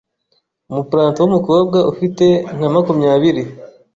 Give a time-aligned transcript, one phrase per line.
[0.71, 3.43] umuplanto w'umukobwa ufite nka makumyabiri